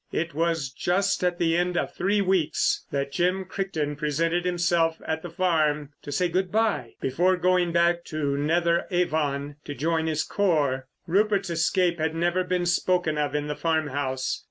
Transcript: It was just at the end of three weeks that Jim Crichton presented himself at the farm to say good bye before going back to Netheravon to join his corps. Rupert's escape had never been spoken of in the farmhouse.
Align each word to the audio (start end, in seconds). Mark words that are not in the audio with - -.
It 0.11 0.33
was 0.33 0.71
just 0.71 1.23
at 1.23 1.37
the 1.37 1.55
end 1.55 1.77
of 1.77 1.93
three 1.93 2.21
weeks 2.21 2.85
that 2.89 3.11
Jim 3.11 3.45
Crichton 3.45 3.95
presented 3.95 4.45
himself 4.45 4.99
at 5.05 5.21
the 5.21 5.29
farm 5.29 5.89
to 6.01 6.11
say 6.11 6.27
good 6.27 6.51
bye 6.51 6.95
before 6.99 7.37
going 7.37 7.71
back 7.71 8.03
to 8.05 8.35
Netheravon 8.35 9.57
to 9.63 9.75
join 9.75 10.07
his 10.07 10.23
corps. 10.23 10.87
Rupert's 11.05 11.51
escape 11.51 11.99
had 11.99 12.15
never 12.15 12.43
been 12.43 12.65
spoken 12.65 13.19
of 13.19 13.35
in 13.35 13.45
the 13.45 13.55
farmhouse. 13.55 14.39